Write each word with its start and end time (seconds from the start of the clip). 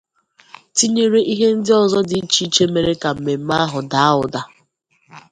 tinyere 0.75 1.19
ihe 1.33 1.47
ndị 1.57 1.71
ọzọ 1.83 1.99
dị 2.09 2.17
iche 2.23 2.41
iche 2.47 2.65
mere 2.73 2.93
ka 3.01 3.09
mmemme 3.15 3.53
ahụ 3.63 3.79
dàà 3.91 4.11
ụdà. 4.23 4.41